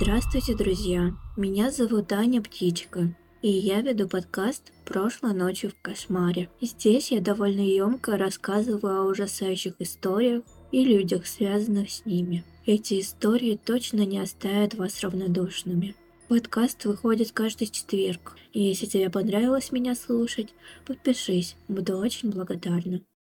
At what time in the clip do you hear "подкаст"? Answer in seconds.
4.08-4.72, 16.28-16.84